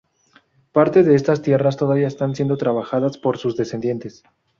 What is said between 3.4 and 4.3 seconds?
descendientes.